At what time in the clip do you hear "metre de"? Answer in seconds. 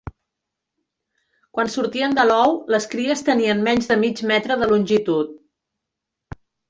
4.33-4.71